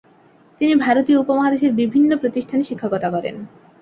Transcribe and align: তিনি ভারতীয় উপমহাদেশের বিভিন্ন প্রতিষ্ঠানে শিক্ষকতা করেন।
তিনি 0.61 0.73
ভারতীয় 0.75 1.17
উপমহাদেশের 1.19 1.71
বিভিন্ন 1.73 2.11
প্রতিষ্ঠানে 2.17 2.63
শিক্ষকতা 2.63 3.07
করেন। 3.09 3.35